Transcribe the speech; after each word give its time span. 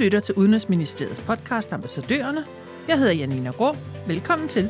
lytter 0.00 0.20
til 0.20 0.34
Udenrigsministeriets 0.34 1.20
podcast 1.20 1.72
Ambassadørerne. 1.72 2.44
Jeg 2.88 2.98
hedder 2.98 3.12
Janina 3.12 3.50
Grå. 3.50 3.76
Velkommen 4.06 4.48
til. 4.48 4.68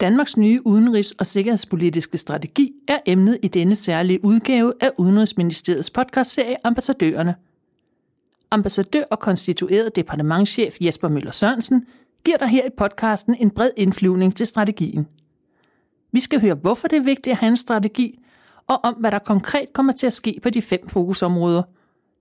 Danmarks 0.00 0.36
nye 0.36 0.60
udenrigs- 0.66 1.14
og 1.18 1.26
sikkerhedspolitiske 1.26 2.18
strategi 2.18 2.72
er 2.88 2.98
emnet 3.06 3.38
i 3.42 3.48
denne 3.48 3.76
særlige 3.76 4.24
udgave 4.24 4.72
af 4.80 4.90
Udenrigsministeriets 4.98 5.90
podcastserie 5.90 6.56
Ambassadørerne. 6.64 7.34
Ambassadør 8.50 9.04
og 9.10 9.18
konstitueret 9.18 9.96
departementschef 9.96 10.76
Jesper 10.80 11.08
Møller 11.08 11.30
Sørensen 11.30 11.86
giver 12.24 12.36
dig 12.36 12.48
her 12.48 12.66
i 12.66 12.70
podcasten 12.78 13.34
en 13.34 13.50
bred 13.50 13.70
indflyvning 13.76 14.36
til 14.36 14.46
strategien. 14.46 15.06
Vi 16.12 16.20
skal 16.20 16.40
høre, 16.40 16.54
hvorfor 16.54 16.88
det 16.88 16.96
er 16.96 17.02
vigtigt 17.02 17.32
at 17.32 17.36
have 17.36 17.50
en 17.50 17.56
strategi, 17.56 18.18
og 18.66 18.80
om 18.84 18.94
hvad 18.94 19.10
der 19.10 19.18
konkret 19.18 19.72
kommer 19.72 19.92
til 19.92 20.06
at 20.06 20.12
ske 20.12 20.40
på 20.42 20.50
de 20.50 20.62
fem 20.62 20.88
fokusområder. 20.88 21.62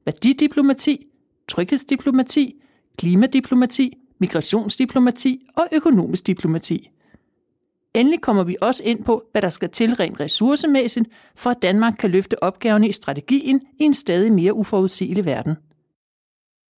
Værdidiplomati, 0.06 1.08
tryghedsdiplomati, 1.48 2.62
klimadiplomati, 2.98 3.98
migrationsdiplomati 4.20 5.48
og 5.56 5.68
økonomisk 5.72 6.28
diplomati. 6.28 6.90
Endelig 7.94 8.22
kommer 8.22 8.44
vi 8.44 8.58
også 8.62 8.84
ind 8.84 9.04
på, 9.04 9.24
hvad 9.32 9.42
der 9.42 9.50
skal 9.50 9.70
til 9.70 9.96
rent 9.96 10.20
ressourcemæssigt, 10.20 11.10
for 11.36 11.50
at 11.50 11.62
Danmark 11.62 11.94
kan 12.00 12.12
løfte 12.12 12.44
opgaverne 12.44 12.90
i 12.90 12.92
strategien 12.92 13.62
i 13.80 13.84
en 13.84 13.94
stadig 13.94 14.34
mere 14.34 14.54
uforudsigelig 14.54 15.26
verden. 15.26 15.56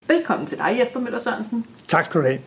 Velkommen 0.07 0.47
til 0.47 0.57
dig, 0.57 0.77
Jesper 0.79 0.99
Møller 0.99 1.19
Sørensen. 1.19 1.65
Tak 1.87 2.05
skal 2.05 2.21
du 2.21 2.25
have. 2.25 2.39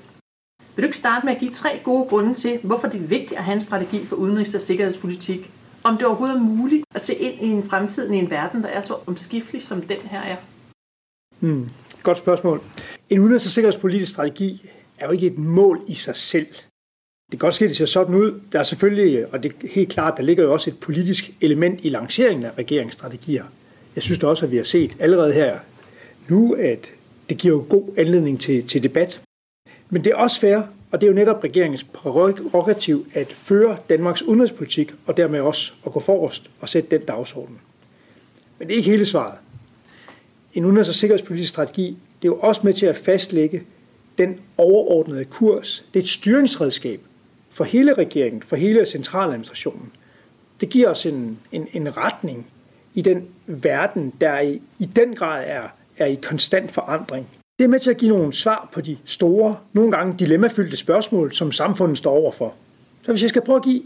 Vil 0.77 0.83
du 0.83 0.87
ikke 0.87 0.97
starte 0.97 1.27
med 1.27 1.35
at 1.35 1.41
give 1.41 1.51
tre 1.51 1.81
gode 1.85 2.09
grunde 2.09 2.35
til, 2.35 2.59
hvorfor 2.63 2.89
det 2.89 3.03
er 3.03 3.07
vigtigt 3.07 3.33
at 3.33 3.45
have 3.45 3.55
en 3.55 3.61
strategi 3.61 4.07
for 4.07 4.17
udenrigs- 4.17 4.55
og 4.55 4.61
sikkerhedspolitik? 4.61 5.51
Om 5.85 5.97
det 5.97 6.07
overhovedet 6.07 6.37
er 6.37 6.41
muligt 6.41 6.85
at 6.95 7.05
se 7.05 7.15
ind 7.15 7.41
i 7.41 7.47
en 7.47 7.63
fremtid 7.63 8.11
i 8.11 8.17
en 8.17 8.31
verden, 8.31 8.63
der 8.63 8.69
er 8.69 8.81
så 8.81 8.97
omskiftelig, 9.07 9.63
som 9.63 9.83
den 9.83 9.97
her 9.97 10.21
er? 10.21 10.37
Hmm. 11.41 11.69
Godt 12.03 12.19
spørgsmål. 12.19 12.61
En 13.11 13.19
udenrigs- 13.19 13.47
og 13.47 13.51
sikkerhedspolitisk 13.51 14.13
strategi 14.13 14.71
er 14.99 15.07
jo 15.07 15.13
ikke 15.13 15.27
et 15.27 15.39
mål 15.39 15.81
i 15.87 15.95
sig 15.95 16.17
selv. 16.17 16.47
Det 17.31 17.31
kan 17.31 17.39
godt 17.39 17.55
ske, 17.55 17.65
at 17.65 17.69
det 17.69 17.77
ser 17.77 17.87
sådan 17.87 18.15
ud. 18.15 18.41
Der 18.53 18.59
er 18.59 18.63
selvfølgelig, 18.63 19.33
og 19.33 19.43
det 19.43 19.53
er 19.53 19.69
helt 19.69 19.89
klart, 19.89 20.17
der 20.17 20.23
ligger 20.23 20.45
jo 20.45 20.53
også 20.53 20.71
et 20.71 20.79
politisk 20.79 21.31
element 21.41 21.81
i 21.83 21.89
lanceringen 21.89 22.45
af 22.45 22.51
regeringsstrategier. 22.59 23.45
Jeg 23.95 24.03
synes 24.03 24.19
da 24.19 24.27
også, 24.27 24.47
at 24.47 24.53
vi 24.53 24.57
har 24.57 24.65
set 24.65 24.97
allerede 25.01 25.33
her 25.33 25.59
nu, 26.29 26.55
at 26.55 26.91
det 27.29 27.39
giver 27.39 27.55
jo 27.55 27.65
god 27.69 27.89
anledning 27.97 28.41
til, 28.41 28.69
til 28.69 28.83
debat. 28.83 29.21
Men 29.91 30.05
det 30.05 30.13
er 30.13 30.17
også 30.17 30.41
fair, 30.41 30.61
og 30.91 31.01
det 31.01 31.07
er 31.07 31.11
jo 31.11 31.15
netop 31.15 31.45
regeringens 31.45 31.85
prerogativ 31.85 33.07
at 33.15 33.33
føre 33.33 33.77
Danmarks 33.89 34.23
udenrigspolitik, 34.23 34.93
og 35.07 35.17
dermed 35.17 35.41
også 35.41 35.73
at 35.87 35.93
gå 35.93 36.01
forrest 36.01 36.51
og 36.61 36.69
sætte 36.69 36.91
den 36.91 37.07
dagsorden. 37.07 37.61
Men 38.59 38.69
det 38.69 38.75
er 38.75 38.79
ikke 38.79 38.91
hele 38.91 39.05
svaret. 39.05 39.39
En 40.57 40.65
udenrigs- 40.65 40.89
og 40.89 40.95
sikkerhedspolitisk 40.95 41.49
strategi, 41.49 41.97
det 42.23 42.29
er 42.29 42.33
jo 42.33 42.39
også 42.39 42.61
med 42.65 42.73
til 42.73 42.87
at 42.87 42.97
fastlægge 42.97 43.63
den 44.19 44.41
overordnede 44.57 45.25
kurs. 45.25 45.85
Det 45.95 45.99
er 45.99 46.03
et 46.03 46.09
styringsredskab 46.09 47.01
for 47.51 47.65
hele 47.65 47.93
regeringen, 47.93 48.43
for 48.43 48.57
hele 48.57 48.87
centraladministrationen. 48.87 49.93
Det 50.61 50.69
giver 50.69 50.89
os 50.89 51.07
en, 51.07 51.39
en, 51.53 51.69
en 51.73 51.97
retning 51.97 52.47
i 52.95 53.03
den 53.03 53.25
verden, 53.47 54.13
der 54.21 54.41
i, 54.41 54.63
i 54.79 54.85
den 54.85 55.15
grad 55.15 55.45
er, 55.47 55.63
er 55.99 56.07
i 56.07 56.15
konstant 56.15 56.71
forandring. 56.71 57.29
Det 57.59 57.65
er 57.65 57.69
med 57.69 57.81
til 57.81 57.91
at 57.91 57.97
give 57.97 58.17
nogle 58.17 58.33
svar 58.33 58.69
på 58.73 58.81
de 58.81 58.97
store, 59.05 59.57
nogle 59.73 59.91
gange 59.91 60.15
dilemmafyldte 60.19 60.77
spørgsmål, 60.77 61.33
som 61.33 61.53
samfundet 61.53 61.99
står 61.99 62.13
overfor. 62.13 62.55
Så 63.03 63.13
hvis 63.13 63.23
jeg 63.23 63.31
skal 63.31 63.43
prøve 63.43 63.57
at 63.57 63.65
give 63.65 63.83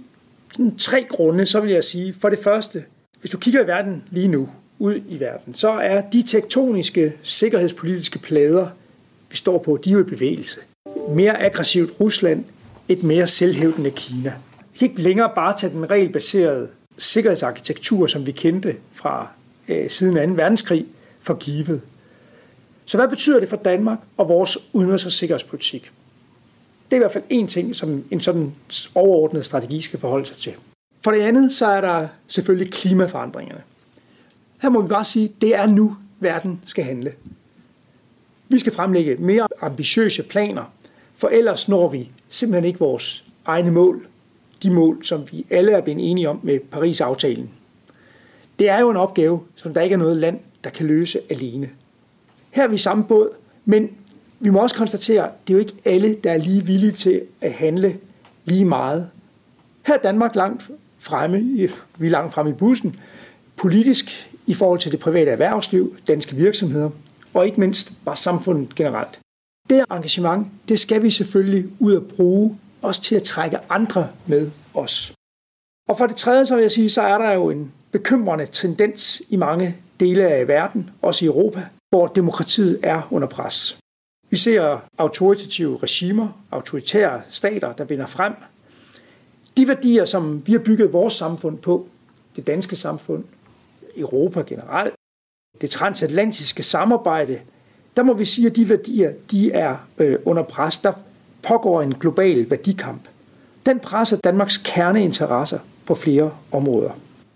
sådan 0.53 0.77
tre 0.77 1.07
grunde, 1.09 1.47
så 1.47 1.61
vil 1.61 1.71
jeg 1.71 1.84
sige, 1.84 2.15
for 2.21 2.29
det 2.29 2.39
første, 2.39 2.84
hvis 3.21 3.31
du 3.31 3.39
kigger 3.39 3.65
i 3.65 3.67
verden 3.67 4.05
lige 4.11 4.29
nu, 4.29 4.49
ud 4.81 5.00
i 5.09 5.20
verden, 5.20 5.55
så 5.55 5.70
er 5.70 6.00
de 6.00 6.23
tektoniske 6.23 7.12
sikkerhedspolitiske 7.23 8.19
plader, 8.19 8.69
vi 9.31 9.37
står 9.37 9.59
på, 9.59 9.78
de 9.84 9.91
er 9.91 9.95
jo 9.95 10.00
i 10.00 10.03
bevægelse. 10.03 10.60
Mere 11.09 11.43
aggressivt 11.43 12.00
Rusland, 12.00 12.44
et 12.88 13.03
mere 13.03 13.27
selvhævdende 13.27 13.91
Kina. 13.91 14.32
Vi 14.72 14.78
kan 14.78 14.91
ikke 14.91 15.03
længere 15.03 15.32
bare 15.34 15.59
tage 15.59 15.72
den 15.72 15.91
regelbaserede 15.91 16.69
sikkerhedsarkitektur, 16.99 18.06
som 18.06 18.27
vi 18.27 18.32
kendte 18.32 18.77
fra 18.93 19.28
øh, 19.69 19.91
siden 19.91 20.28
2. 20.28 20.34
verdenskrig, 20.43 20.87
for 21.21 21.34
givet. 21.34 21.81
Så 22.84 22.97
hvad 22.97 23.09
betyder 23.09 23.41
det 23.41 23.49
for 23.49 23.56
Danmark 23.56 23.99
og 24.16 24.28
vores 24.28 24.59
udenrigs- 24.72 25.06
og 25.06 25.12
sikkerhedspolitik? 25.12 25.93
Det 26.91 26.97
er 26.97 26.97
i 26.97 26.99
hvert 26.99 27.12
fald 27.12 27.25
en 27.28 27.47
ting, 27.47 27.76
som 27.76 28.05
en 28.10 28.21
sådan 28.21 28.55
overordnet 28.94 29.44
strategi 29.44 29.81
skal 29.81 29.99
forholde 29.99 30.26
sig 30.26 30.37
til. 30.37 30.53
For 31.05 31.10
det 31.10 31.21
andet, 31.21 31.53
så 31.53 31.66
er 31.66 31.81
der 31.81 32.09
selvfølgelig 32.28 32.72
klimaforandringerne. 32.72 33.62
Her 34.62 34.69
må 34.69 34.82
vi 34.82 34.88
bare 34.88 35.04
sige, 35.04 35.32
det 35.41 35.54
er 35.54 35.66
nu, 35.66 35.97
verden 36.21 36.60
skal 36.65 36.84
handle. 36.84 37.12
Vi 38.48 38.59
skal 38.59 38.72
fremlægge 38.72 39.16
mere 39.16 39.48
ambitiøse 39.60 40.22
planer, 40.22 40.65
for 41.16 41.28
ellers 41.28 41.69
når 41.69 41.88
vi 41.88 42.10
simpelthen 42.28 42.65
ikke 42.65 42.78
vores 42.78 43.25
egne 43.44 43.70
mål, 43.70 44.06
de 44.62 44.70
mål, 44.70 45.04
som 45.04 45.25
vi 45.32 45.47
alle 45.50 45.72
er 45.72 45.81
blevet 45.81 46.10
enige 46.10 46.28
om 46.28 46.41
med 46.43 46.60
Paris-aftalen. 46.60 47.50
Det 48.59 48.69
er 48.69 48.81
jo 48.81 48.91
en 48.91 48.97
opgave, 48.97 49.41
som 49.56 49.75
der 49.75 49.81
ikke 49.81 49.94
er 49.94 49.99
noget 49.99 50.16
land, 50.16 50.41
der 50.65 50.70
kan 50.70 50.87
løse 50.87 51.20
alene. 51.31 51.70
Her 52.50 52.62
er 52.62 52.69
vi 52.69 52.78
samme 52.78 53.04
båd, 53.04 53.31
men 53.65 53.91
vi 54.41 54.50
må 54.50 54.59
også 54.59 54.76
konstatere, 54.76 55.25
at 55.25 55.32
det 55.47 55.53
er 55.53 55.54
jo 55.54 55.60
ikke 55.60 55.75
alle, 55.84 56.15
der 56.15 56.32
er 56.32 56.37
lige 56.37 56.66
villige 56.66 56.93
til 56.93 57.22
at 57.41 57.53
handle 57.53 57.97
lige 58.44 58.65
meget. 58.65 59.10
Her 59.82 59.94
er 59.94 60.03
Danmark 60.03 60.34
langt 60.34 60.70
fremme, 60.99 61.38
vi 61.99 62.06
er 62.06 62.10
langt 62.10 62.34
fremme 62.34 62.50
i 62.50 62.54
bussen, 62.54 62.97
politisk 63.56 64.30
i 64.50 64.55
forhold 64.55 64.78
til 64.78 64.93
det 64.93 65.00
private 65.00 65.31
erhvervsliv, 65.31 65.97
danske 66.09 66.37
virksomheder, 66.37 66.91
og 67.34 67.47
ikke 67.47 67.61
mindst 67.61 67.93
bare 68.05 68.16
samfundet 68.16 68.75
generelt. 68.75 69.19
Det 69.69 69.84
engagement, 69.91 70.49
det 70.69 70.81
skal 70.81 71.03
vi 71.03 71.11
selvfølgelig 71.11 71.71
ud 71.78 71.97
at 71.97 72.06
bruge, 72.06 72.59
også 72.83 73.03
til 73.03 73.15
at 73.15 73.22
trække 73.22 73.59
andre 73.69 74.09
med 74.27 74.50
os. 74.75 75.12
Og 75.88 75.99
for 75.99 76.06
det 76.06 76.16
tredje, 76.16 76.47
så 76.47 76.55
vil 76.55 76.62
jeg 76.62 76.71
sige, 76.71 76.91
så 76.91 77.03
er 77.03 77.19
der 77.19 77.33
jo 77.33 77.50
en 77.50 77.72
bekymrende 77.93 78.47
tendens 78.47 79.22
i 79.28 79.37
mange 79.37 79.77
dele 80.00 80.28
af 80.28 80.49
verden, 80.49 80.91
også 81.03 81.25
i 81.25 81.27
Europa, 81.27 81.67
hvor 81.91 82.06
demokratiet 82.06 82.81
er 82.82 83.09
under 83.11 83.28
pres. 83.28 83.78
Vi 84.31 84.37
ser 84.37 84.78
autoritative 84.99 85.78
regimer, 85.82 86.28
autoritære 86.50 87.22
stater, 87.31 87.72
der 87.72 87.84
vinder 87.84 88.06
frem. 88.06 88.32
De 89.56 89.69
værdier, 89.69 90.05
som 90.05 90.47
vi 90.47 90.53
har 90.53 90.59
bygget 90.59 90.93
vores 90.93 91.15
samfund 91.15 91.59
på, 91.59 91.88
det 92.37 92.47
danske 92.47 92.77
samfund, 92.77 93.25
Europa 93.97 94.43
generelt, 94.43 94.95
det 95.61 95.71
transatlantiske 95.71 96.62
samarbejde, 96.62 97.41
der 97.97 98.03
må 98.03 98.12
vi 98.12 98.25
sige, 98.25 98.47
at 98.47 98.56
de 98.56 98.69
værdier 98.69 99.12
de 99.31 99.53
er 99.53 99.77
øh, 99.99 100.19
under 100.25 100.43
pres. 100.43 100.78
Der 100.78 100.93
pågår 101.43 101.83
en 101.83 101.95
global 101.95 102.50
værdikamp. 102.50 103.03
Den 103.67 103.81
presser 103.81 104.17
Danmarks 104.17 104.56
kerneinteresser 104.56 105.59
på 105.87 105.95
flere 105.95 106.33
områder. 106.53 106.91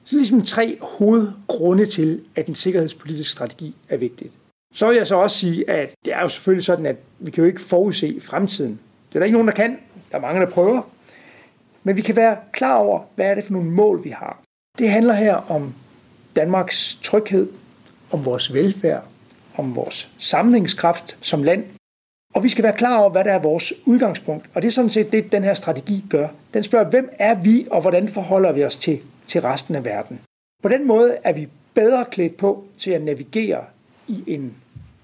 Så 0.04 0.16
ligesom 0.16 0.42
tre 0.42 0.78
hovedgrunde 0.80 1.86
til, 1.86 2.20
at 2.36 2.46
en 2.46 2.54
sikkerhedspolitisk 2.54 3.30
strategi 3.30 3.76
er 3.88 3.96
vigtig. 3.96 4.30
Så 4.74 4.88
vil 4.88 4.96
jeg 4.96 5.06
så 5.06 5.16
også 5.16 5.38
sige, 5.38 5.70
at 5.70 5.94
det 6.04 6.12
er 6.12 6.20
jo 6.22 6.28
selvfølgelig 6.28 6.64
sådan, 6.64 6.86
at 6.86 6.96
vi 7.18 7.30
kan 7.30 7.44
jo 7.44 7.48
ikke 7.48 7.60
forudse 7.60 8.20
fremtiden. 8.20 8.80
Det 9.08 9.14
er 9.14 9.18
der 9.18 9.24
ikke 9.24 9.36
nogen, 9.36 9.48
der 9.48 9.54
kan. 9.54 9.78
Der 10.10 10.16
er 10.16 10.22
mange, 10.22 10.40
der 10.40 10.50
prøver. 10.50 10.82
Men 11.82 11.96
vi 11.96 12.02
kan 12.02 12.16
være 12.16 12.36
klar 12.52 12.76
over, 12.76 13.00
hvad 13.14 13.26
er 13.26 13.34
det 13.34 13.44
for 13.44 13.52
nogle 13.52 13.70
mål, 13.70 14.04
vi 14.04 14.10
har. 14.10 14.40
Det 14.78 14.90
handler 14.90 15.14
her 15.14 15.34
om 15.34 15.74
Danmarks 16.36 16.98
tryghed, 17.02 17.48
om 18.10 18.24
vores 18.24 18.52
velfærd, 18.52 19.04
om 19.56 19.76
vores 19.76 20.08
samlingskraft 20.18 21.16
som 21.20 21.42
land. 21.42 21.64
Og 22.34 22.44
vi 22.44 22.48
skal 22.48 22.64
være 22.64 22.76
klar 22.76 22.98
over, 22.98 23.10
hvad 23.10 23.24
der 23.24 23.32
er 23.32 23.38
vores 23.38 23.72
udgangspunkt. 23.84 24.46
Og 24.54 24.62
det 24.62 24.68
er 24.68 24.72
sådan 24.72 24.90
set 24.90 25.12
det, 25.12 25.32
den 25.32 25.44
her 25.44 25.54
strategi 25.54 26.04
gør. 26.10 26.28
Den 26.54 26.62
spørger, 26.62 26.90
hvem 26.90 27.10
er 27.18 27.34
vi, 27.34 27.66
og 27.70 27.80
hvordan 27.80 28.08
forholder 28.08 28.52
vi 28.52 28.64
os 28.64 28.76
til, 28.76 29.00
til 29.26 29.40
resten 29.40 29.74
af 29.74 29.84
verden. 29.84 30.20
På 30.62 30.68
den 30.68 30.86
måde 30.86 31.16
er 31.24 31.32
vi 31.32 31.48
bedre 31.74 32.04
klædt 32.10 32.36
på 32.36 32.64
til 32.78 32.90
at 32.90 33.02
navigere 33.02 33.64
i 34.08 34.24
en 34.26 34.54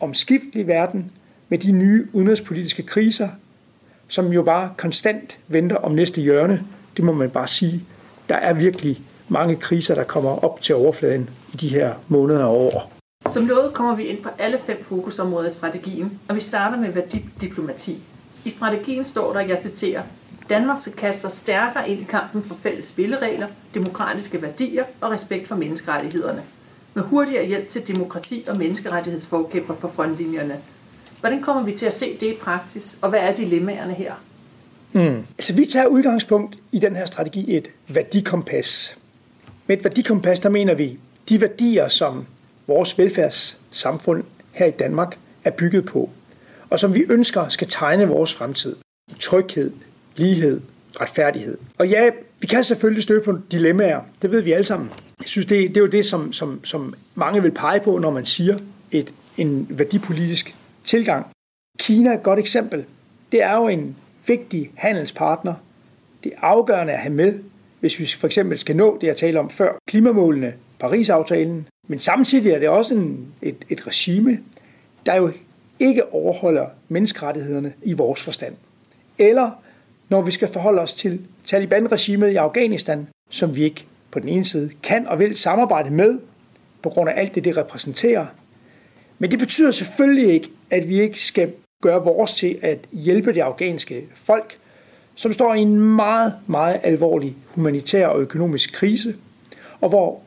omskiftelig 0.00 0.66
verden 0.66 1.12
med 1.48 1.58
de 1.58 1.72
nye 1.72 2.06
udenrigspolitiske 2.12 2.82
kriser, 2.82 3.28
som 4.08 4.32
jo 4.32 4.42
bare 4.42 4.72
konstant 4.76 5.38
venter 5.48 5.76
om 5.76 5.92
næste 5.92 6.20
hjørne. 6.20 6.64
Det 6.96 7.04
må 7.04 7.12
man 7.12 7.30
bare 7.30 7.48
sige. 7.48 7.82
Der 8.28 8.34
er 8.36 8.52
virkelig 8.52 9.00
mange 9.30 9.56
kriser, 9.56 9.94
der 9.94 10.04
kommer 10.04 10.44
op 10.44 10.60
til 10.60 10.74
overfladen 10.74 11.30
i 11.52 11.56
de 11.56 11.68
her 11.68 11.94
måneder 12.08 12.44
og 12.44 12.56
år. 12.56 12.92
Som 13.30 13.46
lovet 13.46 13.72
kommer 13.74 13.94
vi 13.94 14.04
ind 14.04 14.22
på 14.22 14.28
alle 14.38 14.58
fem 14.66 14.84
fokusområder 14.84 15.48
i 15.48 15.52
strategien, 15.52 16.18
og 16.28 16.34
vi 16.34 16.40
starter 16.40 16.80
med 16.80 16.92
værdidiplomati. 16.92 17.98
I 18.44 18.50
strategien 18.50 19.04
står 19.04 19.32
der, 19.32 19.40
jeg 19.40 19.58
citerer, 19.62 20.02
Danmark 20.50 20.80
skal 20.80 20.92
kaste 20.92 21.20
sig 21.20 21.32
stærkere 21.32 21.88
ind 21.88 22.00
i 22.00 22.04
kampen 22.04 22.42
for 22.42 22.54
fælles 22.62 22.84
spilleregler, 22.84 23.46
demokratiske 23.74 24.42
værdier 24.42 24.84
og 25.00 25.10
respekt 25.10 25.48
for 25.48 25.56
menneskerettighederne. 25.56 26.42
Med 26.94 27.02
hurtigere 27.02 27.46
hjælp 27.46 27.70
til 27.70 27.88
demokrati 27.88 28.44
og 28.48 28.58
menneskerettighedsforkæmper 28.58 29.74
på 29.74 29.88
frontlinjerne. 29.88 30.56
Hvordan 31.20 31.42
kommer 31.42 31.62
vi 31.62 31.72
til 31.72 31.86
at 31.86 31.94
se 31.94 32.16
det 32.20 32.26
i 32.26 32.36
praksis, 32.42 32.98
og 33.02 33.10
hvad 33.10 33.20
er 33.20 33.34
dilemmaerne 33.34 33.94
her? 33.94 34.12
Mm. 34.92 35.24
Altså, 35.38 35.52
vi 35.52 35.64
tager 35.64 35.86
udgangspunkt 35.86 36.58
i 36.72 36.78
den 36.78 36.96
her 36.96 37.06
strategi 37.06 37.56
et 37.56 37.68
værdikompas. 37.88 38.96
Med 39.70 39.78
et 39.78 39.84
værdikompas, 39.84 40.40
der 40.40 40.48
mener 40.48 40.74
vi 40.74 40.98
de 41.28 41.40
værdier, 41.40 41.88
som 41.88 42.26
vores 42.66 42.98
velfærdssamfund 42.98 44.24
her 44.52 44.66
i 44.66 44.70
Danmark 44.70 45.18
er 45.44 45.50
bygget 45.50 45.84
på, 45.84 46.10
og 46.70 46.80
som 46.80 46.94
vi 46.94 47.04
ønsker 47.08 47.48
skal 47.48 47.66
tegne 47.66 48.08
vores 48.08 48.34
fremtid. 48.34 48.76
Tryghed, 49.20 49.72
lighed, 50.16 50.60
retfærdighed. 51.00 51.58
Og 51.78 51.88
ja, 51.88 52.10
vi 52.40 52.46
kan 52.46 52.64
selvfølgelig 52.64 53.02
støde 53.02 53.20
på 53.20 53.38
dilemmaer, 53.52 54.00
det 54.22 54.30
ved 54.30 54.40
vi 54.42 54.52
alle 54.52 54.64
sammen. 54.64 54.90
Jeg 55.20 55.28
synes, 55.28 55.46
det, 55.46 55.68
det 55.68 55.76
er 55.76 55.80
jo 55.80 55.86
det, 55.86 56.06
som, 56.06 56.32
som, 56.32 56.64
som 56.64 56.94
mange 57.14 57.42
vil 57.42 57.50
pege 57.50 57.80
på, 57.80 57.98
når 57.98 58.10
man 58.10 58.26
siger 58.26 58.58
et, 58.90 59.12
en 59.36 59.66
værdipolitisk 59.70 60.56
tilgang. 60.84 61.26
Kina 61.78 62.10
er 62.10 62.14
et 62.14 62.22
godt 62.22 62.38
eksempel. 62.38 62.84
Det 63.32 63.42
er 63.42 63.56
jo 63.56 63.68
en 63.68 63.96
vigtig 64.26 64.70
handelspartner. 64.74 65.54
Det 66.24 66.32
er 66.36 66.40
afgørende 66.40 66.92
at 66.92 66.98
have 66.98 67.14
med, 67.14 67.38
hvis 67.80 67.98
vi 67.98 68.06
for 68.06 68.26
eksempel 68.26 68.58
skal 68.58 68.76
nå 68.76 68.98
det, 69.00 69.06
jeg 69.06 69.16
talte 69.16 69.38
om 69.38 69.50
før, 69.50 69.72
klimamålene, 69.88 70.54
Paris-aftalen. 70.78 71.66
Men 71.88 71.98
samtidig 71.98 72.52
er 72.52 72.58
det 72.58 72.68
også 72.68 72.94
en, 72.94 73.26
et, 73.42 73.56
et 73.68 73.86
regime, 73.86 74.38
der 75.06 75.14
jo 75.14 75.32
ikke 75.78 76.14
overholder 76.14 76.66
menneskerettighederne 76.88 77.72
i 77.82 77.92
vores 77.92 78.22
forstand. 78.22 78.54
Eller 79.18 79.50
når 80.08 80.20
vi 80.20 80.30
skal 80.30 80.48
forholde 80.48 80.82
os 80.82 80.92
til 80.92 81.20
Taliban-regimet 81.46 82.30
i 82.30 82.36
Afghanistan, 82.36 83.08
som 83.30 83.56
vi 83.56 83.64
ikke 83.64 83.86
på 84.10 84.20
den 84.20 84.28
ene 84.28 84.44
side 84.44 84.70
kan 84.82 85.08
og 85.08 85.18
vil 85.18 85.36
samarbejde 85.36 85.90
med, 85.90 86.18
på 86.82 86.90
grund 86.90 87.10
af 87.10 87.20
alt 87.20 87.34
det, 87.34 87.44
det 87.44 87.56
repræsenterer. 87.56 88.26
Men 89.18 89.30
det 89.30 89.38
betyder 89.38 89.70
selvfølgelig 89.70 90.34
ikke, 90.34 90.50
at 90.70 90.88
vi 90.88 91.00
ikke 91.00 91.22
skal 91.22 91.52
gøre 91.82 92.04
vores 92.04 92.34
til 92.34 92.58
at 92.62 92.78
hjælpe 92.92 93.34
det 93.34 93.40
afghanske 93.40 94.04
folk, 94.14 94.58
som 95.20 95.32
står 95.32 95.54
i 95.54 95.60
en 95.60 95.80
meget, 95.80 96.34
meget 96.46 96.80
alvorlig 96.82 97.36
humanitær 97.54 98.06
og 98.06 98.20
økonomisk 98.20 98.72
krise, 98.72 99.14
og 99.80 99.88
hvor 99.88 100.20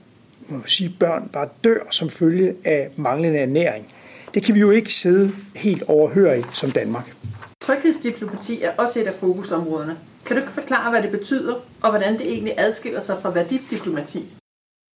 man 0.49 0.61
sige, 0.65 0.95
børn 0.99 1.29
bare 1.33 1.49
dør 1.63 1.79
som 1.91 2.09
følge 2.09 2.55
af 2.63 2.89
manglende 2.95 3.39
ernæring. 3.39 3.85
Det 4.33 4.43
kan 4.43 4.55
vi 4.55 4.59
jo 4.59 4.71
ikke 4.71 4.93
sidde 4.93 5.31
helt 5.55 5.83
overhøre 5.83 6.43
som 6.53 6.71
Danmark. 6.71 7.15
Tryghedsdiplomati 7.61 8.61
er 8.61 8.71
også 8.77 8.99
et 8.99 9.07
af 9.07 9.13
fokusområderne. 9.13 9.97
Kan 10.25 10.35
du 10.35 10.41
ikke 10.41 10.53
forklare, 10.53 10.89
hvad 10.89 11.01
det 11.01 11.11
betyder, 11.11 11.55
og 11.81 11.89
hvordan 11.89 12.13
det 12.13 12.27
egentlig 12.27 12.53
adskiller 12.57 13.01
sig 13.01 13.15
fra 13.21 13.29
værdidiplomati? 13.29 14.25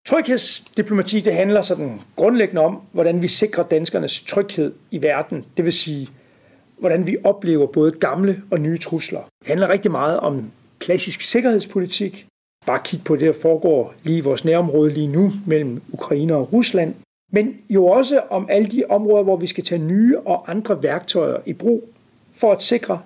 Tryghedsdiplomati 0.07 1.21
det 1.21 1.35
handler 1.35 1.63
sådan 1.63 2.01
grundlæggende 2.17 2.63
om, 2.63 2.81
hvordan 2.93 3.23
vi 3.23 3.29
sikrer 3.29 3.65
danskernes 3.65 4.23
tryghed 4.23 4.73
i 4.91 5.03
verden. 5.03 5.45
Det 5.57 5.65
vil 5.65 5.73
sige, 5.73 6.09
hvordan 6.79 7.07
vi 7.07 7.17
oplever 7.25 7.67
både 7.67 7.93
gamle 7.93 8.43
og 8.51 8.61
nye 8.61 8.79
trusler. 8.79 9.21
Det 9.45 9.49
handler 9.49 9.69
rigtig 9.69 9.91
meget 9.91 10.21
om 10.21 10.51
klassisk 10.79 11.21
sikkerhedspolitik. 11.21 12.27
Bare 12.67 12.81
kig 12.85 13.05
på 13.05 13.17
det, 13.17 13.27
der 13.27 13.41
foregår 13.43 13.95
lige 14.03 14.19
i 14.19 14.21
vores 14.21 14.45
nærområde 14.45 14.91
lige 14.91 15.07
nu 15.07 15.33
mellem 15.47 15.83
Ukraine 15.93 16.35
og 16.35 16.53
Rusland. 16.53 16.95
Men 17.33 17.57
jo 17.71 17.87
også 17.87 18.21
om 18.31 18.47
alle 18.51 18.69
de 18.69 18.85
områder, 18.89 19.23
hvor 19.23 19.37
vi 19.37 19.47
skal 19.47 19.65
tage 19.65 19.79
nye 19.79 20.19
og 20.19 20.51
andre 20.51 20.83
værktøjer 20.83 21.37
i 21.47 21.53
brug 21.53 21.89
for 22.35 22.53
at 22.53 22.63
sikre 22.63 23.01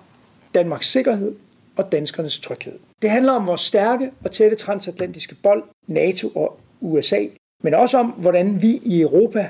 Danmarks 0.55 0.91
sikkerhed 0.91 1.35
og 1.77 1.91
danskernes 1.91 2.39
tryghed. 2.39 2.73
Det 3.01 3.09
handler 3.09 3.31
om 3.31 3.47
vores 3.47 3.61
stærke 3.61 4.11
og 4.23 4.31
tætte 4.31 4.57
transatlantiske 4.57 5.35
bold, 5.35 5.63
NATO 5.87 6.29
og 6.29 6.59
USA, 6.81 7.25
men 7.63 7.73
også 7.73 7.97
om, 7.97 8.07
hvordan 8.07 8.61
vi 8.61 8.79
i 8.83 9.01
Europa 9.01 9.47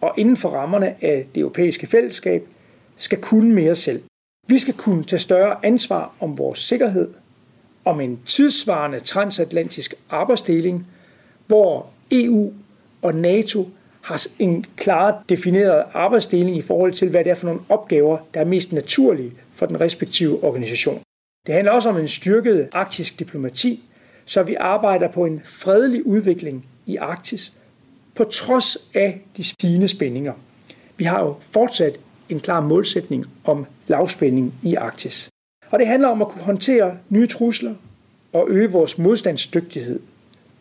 og 0.00 0.14
inden 0.16 0.36
for 0.36 0.48
rammerne 0.48 1.04
af 1.04 1.26
det 1.34 1.40
europæiske 1.40 1.86
fællesskab 1.86 2.42
skal 2.96 3.20
kunne 3.20 3.54
mere 3.54 3.76
selv. 3.76 4.02
Vi 4.50 4.58
skal 4.58 4.74
kunne 4.74 5.04
tage 5.04 5.20
større 5.20 5.66
ansvar 5.66 6.12
om 6.20 6.38
vores 6.38 6.58
sikkerhed, 6.58 7.08
om 7.84 8.00
en 8.00 8.20
tidsvarende 8.26 9.00
transatlantisk 9.00 9.94
arbejdsdeling, 10.10 10.86
hvor 11.46 11.86
EU 12.10 12.52
og 13.02 13.14
NATO 13.14 13.70
har 14.00 14.26
en 14.38 14.64
klar 14.76 15.22
defineret 15.28 15.84
arbejdsdeling 15.94 16.56
i 16.56 16.62
forhold 16.62 16.92
til, 16.92 17.08
hvad 17.08 17.24
det 17.24 17.30
er 17.30 17.34
for 17.34 17.46
nogle 17.46 17.60
opgaver, 17.68 18.18
der 18.34 18.40
er 18.40 18.44
mest 18.44 18.72
naturlige 18.72 19.32
for 19.54 19.66
den 19.66 19.80
respektive 19.80 20.44
organisation. 20.44 21.00
Det 21.46 21.54
handler 21.54 21.72
også 21.72 21.88
om 21.88 21.96
en 21.96 22.08
styrket 22.08 22.68
arktisk 22.72 23.18
diplomati, 23.18 23.84
så 24.24 24.42
vi 24.42 24.54
arbejder 24.54 25.08
på 25.08 25.24
en 25.24 25.40
fredelig 25.44 26.06
udvikling 26.06 26.66
i 26.86 26.96
Arktis, 26.96 27.52
på 28.14 28.24
trods 28.24 28.76
af 28.94 29.20
de 29.36 29.44
stigende 29.44 29.88
spændinger. 29.88 30.32
Vi 30.96 31.04
har 31.04 31.20
jo 31.20 31.36
fortsat 31.50 31.98
en 32.28 32.40
klar 32.40 32.60
målsætning 32.60 33.26
om 33.44 33.66
lavspænding 33.86 34.54
i 34.62 34.74
Arktis. 34.74 35.28
Og 35.70 35.78
det 35.78 35.86
handler 35.86 36.08
om 36.08 36.22
at 36.22 36.28
kunne 36.28 36.42
håndtere 36.42 36.96
nye 37.08 37.26
trusler 37.26 37.74
og 38.32 38.46
øge 38.50 38.70
vores 38.70 38.98
modstandsdygtighed. 38.98 40.00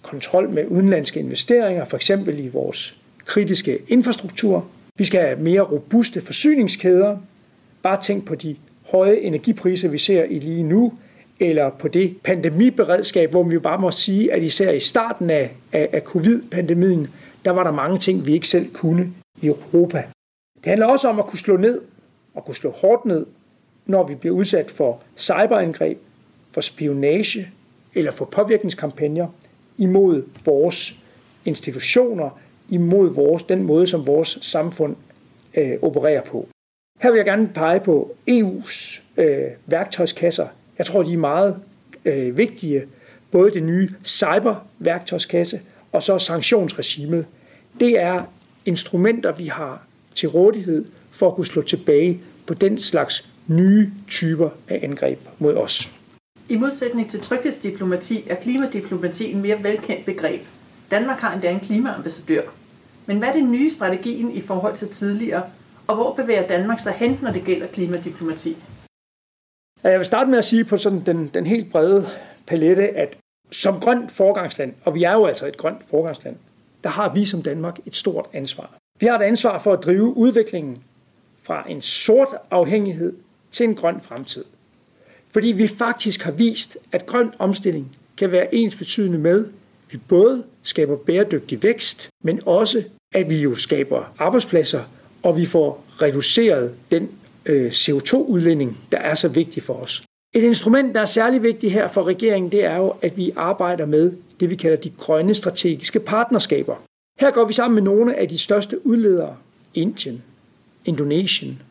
Kontrol 0.01 0.49
med 0.49 0.65
udenlandske 0.67 1.19
investeringer, 1.19 1.85
for 1.85 1.97
eksempel 1.97 2.39
i 2.39 2.47
vores 2.47 2.97
kritiske 3.25 3.79
infrastruktur. 3.87 4.65
Vi 4.97 5.05
skal 5.05 5.21
have 5.21 5.39
mere 5.39 5.61
robuste 5.61 6.21
forsyningskæder. 6.21 7.17
Bare 7.83 8.01
tænk 8.01 8.25
på 8.25 8.35
de 8.35 8.55
høje 8.91 9.15
energipriser, 9.15 9.89
vi 9.89 9.97
ser 9.97 10.23
i 10.23 10.39
lige 10.39 10.63
nu, 10.63 10.93
eller 11.39 11.69
på 11.69 11.87
det 11.87 12.17
pandemiberedskab, 12.23 13.31
hvor 13.31 13.43
vi 13.43 13.53
jo 13.53 13.59
bare 13.59 13.79
må 13.79 13.91
sige, 13.91 14.33
at 14.33 14.43
især 14.43 14.71
i 14.71 14.79
starten 14.79 15.29
af, 15.29 15.51
af, 15.71 15.89
af 15.93 16.01
covid-pandemien, 16.01 17.07
der 17.45 17.51
var 17.51 17.63
der 17.63 17.71
mange 17.71 17.99
ting, 17.99 18.27
vi 18.27 18.33
ikke 18.33 18.47
selv 18.47 18.73
kunne 18.73 19.13
i 19.41 19.47
Europa. 19.47 20.03
Det 20.67 20.71
handler 20.71 20.87
også 20.87 21.09
om 21.09 21.19
at 21.19 21.27
kunne 21.27 21.39
slå 21.39 21.57
ned 21.57 21.81
og 22.33 22.45
kunne 22.45 22.55
slå 22.55 22.71
hårdt 22.71 23.05
ned, 23.05 23.25
når 23.85 24.07
vi 24.07 24.15
bliver 24.15 24.35
udsat 24.35 24.71
for 24.71 25.01
cyberangreb, 25.17 25.97
for 26.51 26.61
spionage 26.61 27.49
eller 27.95 28.11
for 28.11 28.25
påvirkningskampagner 28.25 29.27
imod 29.77 30.23
vores 30.45 30.95
institutioner, 31.45 32.39
imod 32.69 33.09
vores, 33.09 33.43
den 33.43 33.63
måde, 33.63 33.87
som 33.87 34.07
vores 34.07 34.39
samfund 34.41 34.95
øh, 35.57 35.77
opererer 35.81 36.21
på. 36.21 36.47
Her 36.99 37.11
vil 37.11 37.17
jeg 37.17 37.25
gerne 37.25 37.47
pege 37.47 37.79
på 37.79 38.15
EU's 38.29 39.01
øh, 39.17 39.47
værktøjskasser. 39.65 40.47
Jeg 40.77 40.85
tror, 40.85 41.03
de 41.03 41.13
er 41.13 41.17
meget 41.17 41.55
øh, 42.05 42.37
vigtige. 42.37 42.83
Både 43.31 43.51
det 43.51 43.63
nye 43.63 43.89
cyberværktøjskasse 44.05 45.61
og 45.91 46.03
så 46.03 46.19
sanktionsregimet. 46.19 47.25
Det 47.79 47.99
er 47.99 48.23
instrumenter, 48.65 49.31
vi 49.31 49.45
har 49.45 49.86
til 50.17 50.29
rådighed 50.29 50.85
for 51.11 51.27
at 51.27 51.35
kunne 51.35 51.45
slå 51.45 51.61
tilbage 51.61 52.21
på 52.45 52.53
den 52.53 52.77
slags 52.77 53.29
nye 53.47 53.91
typer 54.07 54.49
af 54.67 54.79
angreb 54.83 55.19
mod 55.39 55.55
os. 55.55 55.91
I 56.49 56.55
modsætning 56.55 57.09
til 57.09 57.21
tryghedsdiplomati 57.21 58.23
er 58.29 58.35
klimadiplomati 58.35 59.31
en 59.31 59.41
mere 59.41 59.63
velkendt 59.63 60.05
begreb. 60.05 60.41
Danmark 60.91 61.19
har 61.19 61.33
endda 61.33 61.51
en 61.51 61.59
klimaambassadør. 61.59 62.41
Men 63.05 63.17
hvad 63.17 63.27
er 63.27 63.33
det 63.33 63.43
nye 63.43 63.71
strategien 63.71 64.31
i 64.31 64.41
forhold 64.41 64.77
til 64.77 64.89
tidligere, 64.89 65.43
og 65.87 65.95
hvor 65.95 66.13
bevæger 66.13 66.47
Danmark 66.47 66.79
sig 66.79 66.93
hen, 66.93 67.19
når 67.21 67.31
det 67.31 67.43
gælder 67.45 67.67
klimadiplomati? 67.67 68.57
Jeg 69.83 69.97
vil 69.97 70.05
starte 70.05 70.29
med 70.29 70.37
at 70.37 70.45
sige 70.45 70.65
på 70.65 70.77
sådan 70.77 71.01
den, 71.05 71.27
den 71.33 71.45
helt 71.47 71.71
brede 71.71 72.07
palette, 72.47 72.89
at 72.89 73.17
som 73.51 73.79
grønt 73.79 74.11
forgangsland, 74.11 74.73
og 74.85 74.95
vi 74.95 75.03
er 75.03 75.13
jo 75.13 75.25
altså 75.25 75.45
et 75.45 75.57
grønt 75.57 75.89
forgangsland, 75.89 76.35
der 76.83 76.89
har 76.89 77.13
vi 77.13 77.25
som 77.25 77.41
Danmark 77.41 77.79
et 77.85 77.95
stort 77.95 78.25
ansvar. 78.33 78.77
Vi 78.99 79.05
har 79.05 79.19
et 79.19 79.23
ansvar 79.23 79.59
for 79.59 79.73
at 79.73 79.83
drive 79.83 80.17
udviklingen 80.17 80.77
fra 81.43 81.63
en 81.69 81.81
sort 81.81 82.27
afhængighed 82.51 83.13
til 83.51 83.63
en 83.63 83.75
grøn 83.75 84.01
fremtid. 84.01 84.43
Fordi 85.31 85.47
vi 85.47 85.67
faktisk 85.67 86.23
har 86.23 86.31
vist, 86.31 86.77
at 86.91 87.05
grøn 87.05 87.31
omstilling 87.39 87.97
kan 88.17 88.31
være 88.31 88.55
ens 88.55 88.75
betydende 88.75 89.17
med, 89.17 89.45
at 89.45 89.93
vi 89.93 89.97
både 89.97 90.43
skaber 90.63 90.95
bæredygtig 90.95 91.63
vækst, 91.63 92.09
men 92.23 92.41
også 92.45 92.83
at 93.15 93.29
vi 93.29 93.41
jo 93.41 93.55
skaber 93.55 94.13
arbejdspladser, 94.19 94.83
og 95.23 95.37
vi 95.37 95.45
får 95.45 95.85
reduceret 96.01 96.75
den 96.91 97.09
øh, 97.45 97.71
CO2-udledning, 97.71 98.77
der 98.91 98.97
er 98.97 99.15
så 99.15 99.27
vigtig 99.27 99.63
for 99.63 99.73
os. 99.73 100.03
Et 100.35 100.43
instrument, 100.43 100.95
der 100.95 101.01
er 101.01 101.05
særlig 101.05 101.43
vigtigt 101.43 101.73
her 101.73 101.87
for 101.87 102.03
regeringen, 102.03 102.51
det 102.51 102.63
er 102.63 102.77
jo, 102.77 102.93
at 103.01 103.17
vi 103.17 103.31
arbejder 103.35 103.85
med 103.85 104.11
det, 104.39 104.49
vi 104.49 104.55
kalder 104.55 104.77
de 104.77 104.89
grønne 104.89 105.33
strategiske 105.33 105.99
partnerskaber. 105.99 106.75
Her 107.19 107.31
går 107.31 107.45
vi 107.45 107.53
sammen 107.53 107.75
med 107.75 107.83
nogle 107.83 108.15
af 108.15 108.29
de 108.29 108.37
største 108.37 108.85
udledere, 108.85 109.35
Indien, 109.73 110.23
Indonesien, 110.85 111.61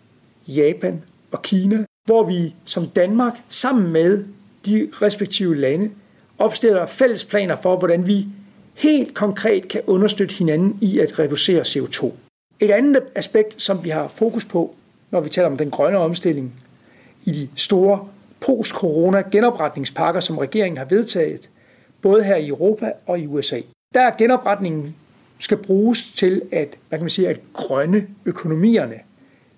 Japan 0.48 1.02
og 1.30 1.42
Kina, 1.42 1.84
hvor 2.04 2.24
vi 2.24 2.54
som 2.64 2.88
Danmark 2.88 3.32
sammen 3.48 3.92
med 3.92 4.24
de 4.66 4.88
respektive 4.92 5.56
lande 5.56 5.90
opstiller 6.38 6.86
fælles 6.86 7.24
planer 7.24 7.56
for, 7.56 7.76
hvordan 7.76 8.06
vi 8.06 8.26
helt 8.74 9.14
konkret 9.14 9.68
kan 9.68 9.82
understøtte 9.86 10.34
hinanden 10.34 10.78
i 10.80 10.98
at 10.98 11.18
reducere 11.18 11.62
CO2. 11.62 12.12
Et 12.60 12.70
andet 12.70 13.02
aspekt, 13.14 13.62
som 13.62 13.84
vi 13.84 13.90
har 13.90 14.08
fokus 14.08 14.44
på, 14.44 14.74
når 15.10 15.20
vi 15.20 15.28
taler 15.28 15.48
om 15.48 15.56
den 15.56 15.70
grønne 15.70 15.98
omstilling, 15.98 16.52
i 17.24 17.30
de 17.30 17.48
store 17.56 18.08
post-corona 18.40 19.22
genopretningspakker, 19.32 20.20
som 20.20 20.38
regeringen 20.38 20.78
har 20.78 20.84
vedtaget, 20.84 21.48
både 22.02 22.24
her 22.24 22.36
i 22.36 22.48
Europa 22.48 22.92
og 23.06 23.20
i 23.20 23.26
USA. 23.26 23.60
Der 23.94 24.00
er 24.00 24.16
genopretningen 24.18 24.94
skal 25.38 25.56
bruges 25.56 26.04
til 26.12 26.42
at, 26.52 26.76
hvad 26.88 26.98
kan 26.98 27.04
man 27.04 27.10
sige, 27.10 27.28
at 27.28 27.40
grønne 27.52 28.06
økonomierne, 28.24 28.94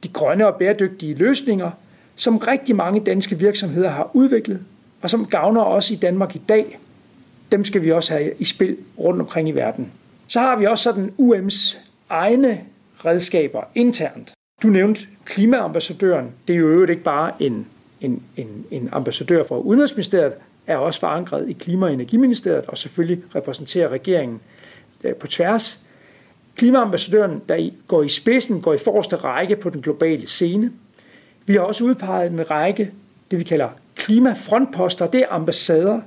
de 0.03 0.09
grønne 0.09 0.47
og 0.47 0.55
bæredygtige 0.55 1.15
løsninger, 1.15 1.71
som 2.17 2.39
rigtig 2.39 2.77
mange 2.77 3.01
danske 3.01 3.39
virksomheder 3.39 3.89
har 3.89 4.11
udviklet, 4.13 4.61
og 5.03 5.11
som 5.11 5.27
gavner 5.27 5.63
os 5.63 5.91
i 5.91 5.97
Danmark 5.97 6.37
i 6.37 6.41
dag, 6.49 6.79
dem 7.53 7.65
skal 7.65 7.83
vi 7.83 7.93
også 7.93 8.13
have 8.13 8.33
i 8.39 8.45
spil 8.45 8.77
rundt 8.99 9.21
omkring 9.21 9.49
i 9.49 9.53
verden. 9.53 9.93
Så 10.29 10.41
har 10.41 10.57
vi 10.57 10.67
også 10.67 10.85
sådan 10.85 11.13
UM's 11.19 11.79
egne 12.09 12.61
redskaber 13.05 13.63
internt. 13.75 14.33
Du 14.63 14.69
nævnte 14.69 15.07
klimaambassadøren. 15.25 16.31
Det 16.49 16.55
er 16.55 16.59
jo 16.59 16.69
øvrigt 16.69 16.91
ikke 16.91 17.03
bare 17.03 17.33
en, 17.41 17.67
en, 18.01 18.23
en, 18.37 18.65
en 18.71 18.89
ambassadør 18.93 19.45
fra 19.45 19.59
Udenrigsministeriet, 19.59 20.33
er 20.67 20.77
også 20.77 21.01
forankret 21.01 21.49
i 21.49 21.53
Klima- 21.53 21.87
og 21.87 21.93
Energiministeriet 21.93 22.67
og 22.67 22.79
selvfølgelig 22.79 23.23
repræsenterer 23.35 23.89
regeringen 23.89 24.41
Øh, 25.05 25.15
på 25.15 25.27
tværs. 25.27 25.81
Klimaambassadøren, 26.57 27.43
der 27.49 27.71
går 27.87 28.03
i 28.03 28.09
spidsen, 28.09 28.61
går 28.61 28.75
i 28.75 28.79
forreste 28.79 29.17
række 29.17 29.57
på 29.57 29.71
den 29.71 29.83
globale 29.83 30.27
scene. 30.27 30.73
Vi 31.47 31.53
har 31.53 31.61
også 31.61 31.85
udpeget 31.85 32.33
en 32.33 32.51
række, 32.51 32.91
det 33.31 33.39
vi 33.39 33.45
kalder 33.45 33.69
klimafrontposter. 33.95 35.07
Det 35.07 35.21
er 35.21 35.27
ambassader, 35.31 36.01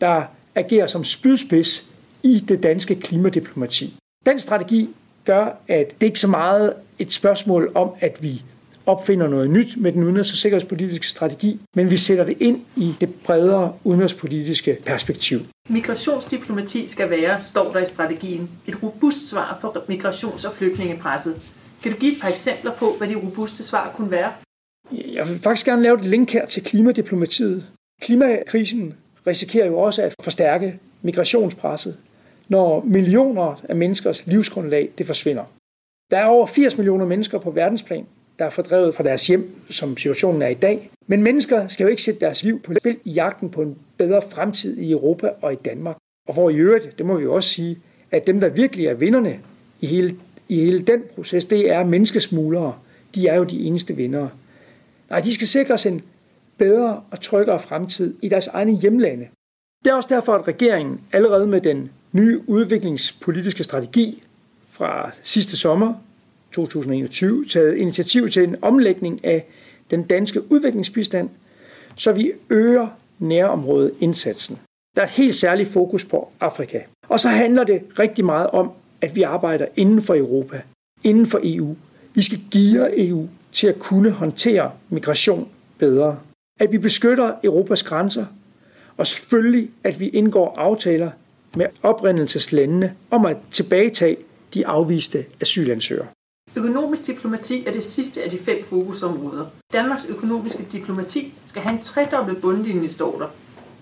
der 0.00 0.22
agerer 0.54 0.86
som 0.86 1.04
spydspids 1.04 1.84
i 2.22 2.38
det 2.48 2.62
danske 2.62 2.94
klimadiplomati. 2.94 3.94
Den 4.26 4.40
strategi 4.40 4.88
gør, 5.24 5.56
at 5.68 6.00
det 6.00 6.06
ikke 6.06 6.20
så 6.20 6.26
meget 6.26 6.74
et 6.98 7.12
spørgsmål 7.12 7.72
om, 7.74 7.90
at 8.00 8.22
vi 8.22 8.42
opfinder 8.90 9.28
noget 9.28 9.50
nyt 9.50 9.76
med 9.76 9.92
den 9.92 10.02
udenrigs- 10.02 10.32
og 10.32 10.36
sikkerhedspolitiske 10.36 11.06
strategi, 11.06 11.60
men 11.76 11.90
vi 11.90 11.96
sætter 11.96 12.24
det 12.24 12.36
ind 12.40 12.60
i 12.76 12.94
det 13.00 13.14
bredere 13.14 13.72
udenrigspolitiske 13.84 14.78
perspektiv. 14.86 15.40
Migrationsdiplomati 15.68 16.88
skal 16.88 17.10
være, 17.10 17.42
står 17.42 17.72
der 17.72 17.80
i 17.80 17.86
strategien, 17.86 18.50
et 18.66 18.82
robust 18.82 19.28
svar 19.28 19.58
på 19.60 19.66
migrations- 19.88 20.46
og 20.46 20.52
flygtningepresset. 20.52 21.40
Kan 21.82 21.92
du 21.92 21.98
give 21.98 22.12
et 22.12 22.18
par 22.20 22.28
eksempler 22.28 22.72
på, 22.72 22.94
hvad 22.98 23.08
de 23.08 23.16
robuste 23.16 23.64
svar 23.64 23.92
kunne 23.96 24.10
være? 24.10 24.32
Jeg 24.92 25.28
vil 25.28 25.38
faktisk 25.38 25.66
gerne 25.66 25.82
lave 25.82 25.98
et 25.98 26.04
link 26.04 26.30
her 26.30 26.46
til 26.46 26.64
klimadiplomatiet. 26.64 27.66
Klimakrisen 28.02 28.94
risikerer 29.26 29.66
jo 29.66 29.78
også 29.78 30.02
at 30.02 30.14
forstærke 30.22 30.78
migrationspresset, 31.02 31.96
når 32.48 32.84
millioner 32.86 33.60
af 33.68 33.76
menneskers 33.76 34.26
livsgrundlag 34.26 34.90
det 34.98 35.06
forsvinder. 35.06 35.44
Der 36.10 36.18
er 36.18 36.26
over 36.26 36.46
80 36.46 36.76
millioner 36.76 37.04
mennesker 37.04 37.38
på 37.38 37.50
verdensplan, 37.50 38.06
der 38.40 38.46
er 38.46 38.50
fordrevet 38.50 38.94
fra 38.94 39.02
deres 39.02 39.26
hjem, 39.26 39.56
som 39.70 39.96
situationen 39.96 40.42
er 40.42 40.48
i 40.48 40.54
dag. 40.54 40.90
Men 41.06 41.22
mennesker 41.22 41.68
skal 41.68 41.84
jo 41.84 41.90
ikke 41.90 42.02
sætte 42.02 42.20
deres 42.20 42.42
liv 42.42 42.60
på 42.60 42.74
spil 42.74 42.96
i 43.04 43.10
jagten 43.10 43.50
på 43.50 43.62
en 43.62 43.76
bedre 43.96 44.22
fremtid 44.30 44.76
i 44.76 44.92
Europa 44.92 45.30
og 45.42 45.52
i 45.52 45.56
Danmark. 45.56 45.96
Og 46.28 46.34
hvor 46.34 46.50
i 46.50 46.54
øvrigt, 46.54 46.98
det 46.98 47.06
må 47.06 47.16
vi 47.16 47.22
jo 47.22 47.34
også 47.34 47.50
sige, 47.50 47.78
at 48.10 48.26
dem, 48.26 48.40
der 48.40 48.48
virkelig 48.48 48.86
er 48.86 48.94
vinderne 48.94 49.38
i 49.80 49.86
hele, 49.86 50.16
i 50.48 50.56
hele 50.64 50.80
den 50.80 51.02
proces, 51.14 51.44
det 51.44 51.70
er 51.70 51.84
menneskesmuglere. 51.84 52.74
De 53.14 53.28
er 53.28 53.36
jo 53.36 53.44
de 53.44 53.60
eneste 53.60 53.96
vindere. 53.96 54.30
Nej, 55.10 55.20
de 55.20 55.34
skal 55.34 55.48
sikres 55.48 55.86
en 55.86 56.02
bedre 56.58 57.02
og 57.10 57.20
tryggere 57.20 57.60
fremtid 57.60 58.14
i 58.22 58.28
deres 58.28 58.46
egne 58.46 58.72
hjemlande. 58.72 59.28
Det 59.84 59.90
er 59.90 59.94
også 59.94 60.08
derfor, 60.08 60.34
at 60.34 60.48
regeringen 60.48 61.00
allerede 61.12 61.46
med 61.46 61.60
den 61.60 61.90
nye 62.12 62.40
udviklingspolitiske 62.46 63.64
strategi 63.64 64.22
fra 64.70 65.10
sidste 65.22 65.56
sommer 65.56 65.94
2021 66.52 67.44
taget 67.44 67.76
initiativ 67.76 68.28
til 68.28 68.44
en 68.44 68.56
omlægning 68.62 69.24
af 69.24 69.46
den 69.90 70.02
danske 70.02 70.52
udviklingsbistand, 70.52 71.28
så 71.96 72.12
vi 72.12 72.32
øger 72.50 72.88
nærområdeindsatsen. 73.18 74.58
Der 74.96 75.02
er 75.02 75.06
et 75.06 75.12
helt 75.12 75.34
særligt 75.34 75.68
fokus 75.68 76.04
på 76.04 76.28
Afrika. 76.40 76.80
Og 77.08 77.20
så 77.20 77.28
handler 77.28 77.64
det 77.64 77.82
rigtig 77.98 78.24
meget 78.24 78.46
om, 78.46 78.72
at 79.00 79.16
vi 79.16 79.22
arbejder 79.22 79.66
inden 79.76 80.02
for 80.02 80.14
Europa, 80.14 80.62
inden 81.04 81.26
for 81.26 81.40
EU. 81.42 81.76
Vi 82.14 82.22
skal 82.22 82.38
give 82.50 83.08
EU 83.08 83.28
til 83.52 83.66
at 83.66 83.78
kunne 83.78 84.10
håndtere 84.10 84.70
migration 84.88 85.48
bedre. 85.78 86.18
At 86.60 86.72
vi 86.72 86.78
beskytter 86.78 87.34
Europas 87.44 87.82
grænser, 87.82 88.26
og 88.96 89.06
selvfølgelig, 89.06 89.70
at 89.84 90.00
vi 90.00 90.08
indgår 90.08 90.54
aftaler 90.58 91.10
med 91.56 91.66
oprindelseslandene 91.82 92.94
om 93.10 93.26
at 93.26 93.36
tilbagetage 93.50 94.16
de 94.54 94.66
afviste 94.66 95.24
asylansøgere. 95.40 96.06
Økonomisk 96.56 97.06
diplomati 97.06 97.64
er 97.66 97.72
det 97.72 97.84
sidste 97.84 98.22
af 98.22 98.30
de 98.30 98.38
fem 98.38 98.64
fokusområder. 98.64 99.46
Danmarks 99.72 100.04
økonomiske 100.08 100.66
diplomati 100.72 101.32
skal 101.46 101.62
have 101.62 101.72
en 101.72 101.82
tredobbelt 101.82 102.40
bundlinje, 102.40 102.88
står 102.88 103.18
der. 103.18 103.26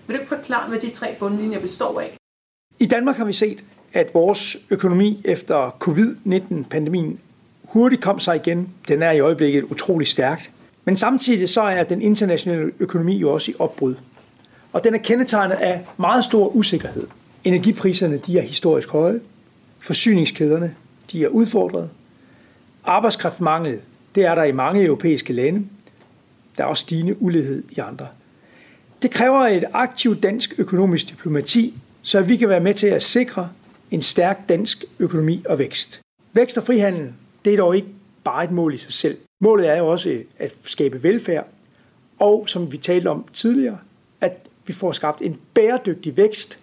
Vil 0.07 0.15
du 0.15 0.21
ikke 0.21 0.35
forklare, 0.35 0.69
hvad 0.69 0.79
de 0.79 0.89
tre 0.89 1.15
bundlinjer 1.19 1.59
består 1.59 1.99
af? 1.99 2.17
I 2.79 2.85
Danmark 2.85 3.15
har 3.15 3.25
vi 3.25 3.33
set, 3.33 3.63
at 3.93 4.13
vores 4.13 4.57
økonomi 4.69 5.21
efter 5.25 5.75
covid-19-pandemien 5.79 7.19
hurtigt 7.63 8.01
kom 8.01 8.19
sig 8.19 8.35
igen. 8.35 8.69
Den 8.87 9.03
er 9.03 9.11
i 9.11 9.19
øjeblikket 9.19 9.63
utrolig 9.63 10.07
stærkt. 10.07 10.51
Men 10.85 10.97
samtidig 10.97 11.49
så 11.49 11.61
er 11.61 11.83
den 11.83 12.01
internationale 12.01 12.71
økonomi 12.79 13.17
jo 13.17 13.33
også 13.33 13.51
i 13.51 13.55
opbrud. 13.59 13.95
Og 14.73 14.83
den 14.83 14.93
er 14.93 14.97
kendetegnet 14.97 15.55
af 15.55 15.85
meget 15.97 16.23
stor 16.23 16.47
usikkerhed. 16.47 17.07
Energipriserne 17.43 18.17
de 18.17 18.37
er 18.37 18.41
historisk 18.41 18.89
høje. 18.89 19.19
Forsyningskæderne 19.79 20.75
de 21.11 21.23
er 21.23 21.27
udfordret. 21.27 21.89
Arbejdskraftmangel, 22.89 23.81
det 24.15 24.25
er 24.25 24.35
der 24.35 24.43
i 24.43 24.51
mange 24.51 24.83
europæiske 24.83 25.33
lande. 25.33 25.67
Der 26.57 26.63
er 26.63 26.67
også 26.67 26.81
stigende 26.81 27.21
ulighed 27.21 27.63
i 27.71 27.79
andre. 27.79 28.07
Det 29.01 29.11
kræver 29.11 29.39
et 29.39 29.63
aktivt 29.73 30.23
dansk 30.23 30.53
økonomisk 30.57 31.09
diplomati, 31.09 31.77
så 32.01 32.21
vi 32.21 32.37
kan 32.37 32.49
være 32.49 32.59
med 32.59 32.73
til 32.73 32.87
at 32.87 33.01
sikre 33.01 33.49
en 33.91 34.01
stærk 34.01 34.49
dansk 34.49 34.85
økonomi 34.99 35.43
og 35.49 35.59
vækst. 35.59 36.01
Vækst 36.33 36.57
og 36.57 36.63
frihandel, 36.63 37.13
det 37.45 37.53
er 37.53 37.57
dog 37.57 37.75
ikke 37.75 37.87
bare 38.23 38.43
et 38.43 38.51
mål 38.51 38.73
i 38.73 38.77
sig 38.77 38.93
selv. 38.93 39.17
Målet 39.41 39.67
er 39.67 39.75
jo 39.75 39.87
også 39.87 40.23
at 40.39 40.53
skabe 40.63 41.03
velfærd, 41.03 41.47
og 42.19 42.49
som 42.49 42.71
vi 42.71 42.77
talte 42.77 43.07
om 43.07 43.25
tidligere, 43.33 43.77
at 44.21 44.47
vi 44.65 44.73
får 44.73 44.91
skabt 44.91 45.21
en 45.21 45.39
bæredygtig 45.53 46.17
vækst, 46.17 46.59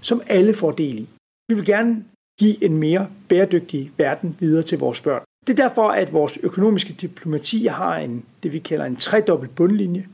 som 0.00 0.22
alle 0.26 0.54
får 0.54 0.72
del 0.72 0.98
i. 0.98 1.08
Vi 1.48 1.54
vil 1.54 1.64
gerne 1.66 2.04
give 2.38 2.64
en 2.64 2.76
mere 2.76 3.08
bæredygtig 3.28 3.90
verden 3.96 4.36
videre 4.40 4.62
til 4.62 4.78
vores 4.78 5.00
børn. 5.00 5.22
Det 5.46 5.58
er 5.60 5.68
derfor, 5.68 5.88
at 5.88 6.12
vores 6.12 6.38
økonomiske 6.42 6.92
diplomati 6.92 7.66
har 7.66 7.96
en, 7.96 8.24
det 8.42 8.52
vi 8.52 8.58
kalder 8.58 8.84
en 8.84 8.96
tredobbelt 8.96 9.54
bundlinje, 9.54 10.06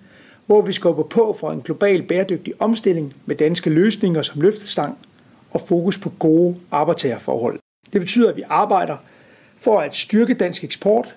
hvor 0.47 0.63
vi 0.63 0.73
skubber 0.73 1.03
på 1.03 1.37
for 1.41 1.51
en 1.51 1.63
global 1.63 2.03
bæredygtig 2.03 2.55
omstilling 2.59 3.15
med 3.27 3.37
danske 3.37 3.71
løsninger 3.71 4.23
som 4.23 4.41
løftestang 4.41 4.99
og 5.51 5.61
fokus 5.61 5.99
på 5.99 6.13
gode 6.19 6.57
arbejdstagerforhold. 6.71 7.59
Det 7.93 8.01
betyder, 8.01 8.31
at 8.31 8.37
vi 8.37 8.43
arbejder 8.49 8.97
for 9.57 9.81
at 9.81 9.97
styrke 9.97 10.35
dansk 10.35 10.65
eksport, 10.65 11.15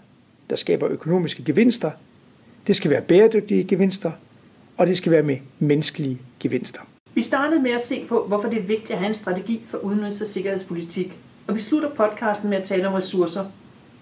der 0.49 0.55
skaber 0.55 0.87
økonomiske 0.89 1.43
gevinster. 1.43 1.91
Det 2.67 2.75
skal 2.75 2.91
være 2.91 3.01
bæredygtige 3.01 3.63
gevinster, 3.63 4.11
og 4.77 4.87
det 4.87 4.97
skal 4.97 5.11
være 5.11 5.23
med 5.23 5.37
menneskelige 5.59 6.19
gevinster. 6.39 6.81
Vi 7.13 7.21
startede 7.21 7.61
med 7.61 7.71
at 7.71 7.85
se 7.85 8.05
på, 8.09 8.25
hvorfor 8.27 8.49
det 8.49 8.57
er 8.57 8.63
vigtigt 8.63 8.91
at 8.91 8.97
have 8.97 9.07
en 9.07 9.15
strategi 9.15 9.61
for 9.69 9.77
udenrigs- 9.77 10.21
og 10.21 10.27
sikkerhedspolitik, 10.27 11.17
og 11.47 11.55
vi 11.55 11.59
slutter 11.59 11.89
podcasten 11.89 12.49
med 12.49 12.57
at 12.57 12.63
tale 12.63 12.87
om 12.87 12.93
ressourcer, 12.93 13.45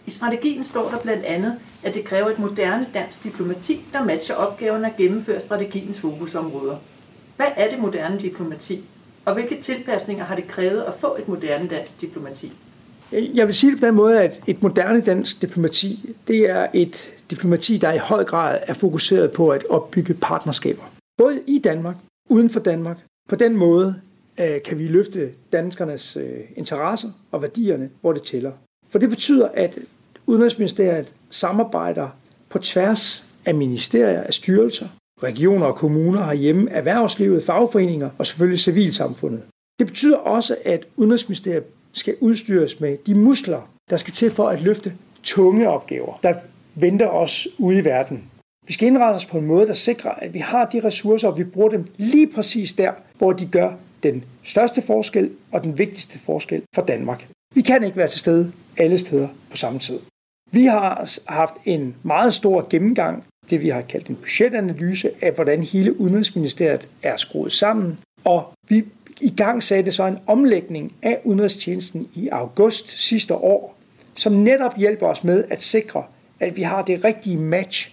i 0.05 0.11
strategien 0.11 0.63
står 0.63 0.89
der 0.89 0.99
blandt 0.99 1.25
andet, 1.25 1.55
at 1.83 1.93
det 1.93 2.03
kræver 2.03 2.29
et 2.29 2.39
moderne 2.39 2.85
dansk 2.93 3.23
diplomati, 3.23 3.81
der 3.93 4.03
matcher 4.03 4.35
opgaven 4.35 4.85
at 4.85 4.97
gennemføre 4.97 5.41
strategiens 5.41 5.99
fokusområder. 5.99 6.77
Hvad 7.35 7.47
er 7.55 7.69
det 7.69 7.79
moderne 7.79 8.19
diplomati, 8.19 8.83
og 9.25 9.33
hvilke 9.33 9.61
tilpasninger 9.61 10.25
har 10.25 10.35
det 10.35 10.47
krævet 10.47 10.81
at 10.81 10.93
få 10.99 11.15
et 11.15 11.27
moderne 11.27 11.67
dansk 11.67 12.01
diplomati? 12.01 12.51
Øh, 13.11 13.37
jeg 13.37 13.47
vil 13.47 13.55
sige 13.55 13.71
det 13.71 13.79
på 13.79 13.85
den 13.85 13.95
måde, 13.95 14.21
at 14.21 14.39
et 14.47 14.63
moderne 14.63 15.01
dansk 15.01 15.41
diplomati, 15.41 16.15
det 16.27 16.49
er 16.49 16.67
et 16.73 17.13
diplomati, 17.29 17.77
der 17.77 17.91
i 17.91 17.97
høj 17.97 18.23
grad 18.23 18.59
er 18.61 18.73
fokuseret 18.73 19.31
på 19.31 19.49
at 19.49 19.65
opbygge 19.69 20.13
partnerskaber. 20.13 20.83
Både 21.17 21.41
i 21.47 21.59
Danmark, 21.59 21.95
uden 22.29 22.49
for 22.49 22.59
Danmark. 22.59 22.97
På 23.29 23.35
den 23.35 23.55
måde 23.55 23.95
øh, 24.39 24.61
kan 24.61 24.77
vi 24.77 24.87
løfte 24.87 25.31
danskernes 25.51 26.17
øh, 26.17 26.39
interesser 26.55 27.09
og 27.31 27.41
værdierne, 27.41 27.89
hvor 28.01 28.13
det 28.13 28.23
tæller. 28.23 28.51
For 28.91 28.99
det 28.99 29.09
betyder, 29.09 29.49
at 29.53 29.79
Udenrigsministeriet 30.27 31.13
samarbejder 31.29 32.09
på 32.49 32.59
tværs 32.59 33.25
af 33.45 33.55
ministerier, 33.55 34.21
af 34.21 34.33
styrelser, 34.33 34.87
regioner 35.23 35.65
og 35.65 35.75
kommuner 35.75 36.25
herhjemme, 36.25 36.71
erhvervslivet, 36.71 37.43
fagforeninger 37.43 38.09
og 38.17 38.25
selvfølgelig 38.25 38.59
civilsamfundet. 38.59 39.41
Det 39.79 39.87
betyder 39.87 40.17
også, 40.17 40.55
at 40.65 40.85
Udenrigsministeriet 40.95 41.63
skal 41.93 42.15
udstyres 42.19 42.79
med 42.79 42.97
de 43.05 43.15
muskler, 43.15 43.61
der 43.89 43.97
skal 43.97 44.13
til 44.13 44.31
for 44.31 44.49
at 44.49 44.61
løfte 44.61 44.93
tunge 45.23 45.69
opgaver, 45.69 46.19
der 46.23 46.33
venter 46.75 47.07
os 47.07 47.47
ude 47.57 47.77
i 47.77 47.85
verden. 47.85 48.23
Vi 48.67 48.73
skal 48.73 48.87
indrette 48.87 49.15
os 49.15 49.25
på 49.25 49.37
en 49.37 49.45
måde, 49.45 49.67
der 49.67 49.73
sikrer, 49.73 50.11
at 50.11 50.33
vi 50.33 50.39
har 50.39 50.65
de 50.65 50.81
ressourcer, 50.83 51.27
og 51.27 51.37
vi 51.37 51.43
bruger 51.43 51.69
dem 51.69 51.85
lige 51.97 52.27
præcis 52.27 52.73
der, 52.73 52.91
hvor 53.17 53.33
de 53.33 53.45
gør 53.45 53.73
den 54.03 54.23
største 54.43 54.81
forskel 54.81 55.31
og 55.51 55.63
den 55.63 55.77
vigtigste 55.77 56.19
forskel 56.19 56.61
for 56.75 56.81
Danmark. 56.81 57.27
Vi 57.55 57.61
kan 57.61 57.83
ikke 57.83 57.97
være 57.97 58.07
til 58.07 58.19
stede 58.19 58.51
alle 58.81 58.97
steder 58.97 59.27
på 59.49 59.57
samme 59.57 59.79
tid. 59.79 59.99
Vi 60.51 60.65
har 60.65 61.09
haft 61.25 61.55
en 61.65 61.95
meget 62.03 62.33
stor 62.33 62.67
gennemgang, 62.69 63.23
det 63.49 63.61
vi 63.61 63.69
har 63.69 63.81
kaldt 63.81 64.07
en 64.07 64.15
budgetanalyse 64.15 65.11
af, 65.21 65.31
hvordan 65.31 65.63
hele 65.63 65.99
Udenrigsministeriet 65.99 66.87
er 67.03 67.17
skruet 67.17 67.53
sammen, 67.53 67.99
og 68.23 68.53
vi 68.69 68.83
i 69.21 69.29
gang 69.29 69.63
satte 69.63 69.91
så 69.91 70.05
en 70.05 70.17
omlægning 70.27 70.93
af 71.01 71.19
udenrigstjenesten 71.23 72.07
i 72.15 72.27
august 72.27 72.99
sidste 72.99 73.35
år, 73.35 73.77
som 74.15 74.33
netop 74.33 74.77
hjælper 74.77 75.07
os 75.07 75.23
med 75.23 75.43
at 75.49 75.63
sikre, 75.63 76.03
at 76.39 76.57
vi 76.57 76.61
har 76.61 76.81
det 76.81 77.03
rigtige 77.03 77.37
match 77.37 77.91